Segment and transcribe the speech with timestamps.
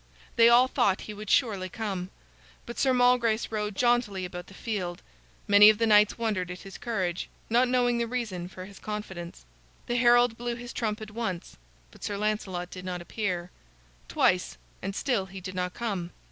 [0.35, 2.09] They all thought he would surely come.
[2.65, 5.03] But Sir Malgrace rode jauntily about the field.
[5.47, 9.45] Many of the knights wondered at his courage, not knowing the reason for his confidence.
[9.85, 11.55] The herald blew his trumpet once,
[11.91, 13.51] but Sir Lancelot did not appear;
[14.07, 16.09] twice, and still he did not come.